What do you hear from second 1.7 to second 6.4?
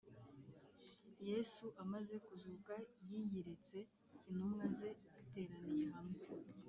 amaze kuzuka yiyiretse intumwa ze ziteraniye hamwe.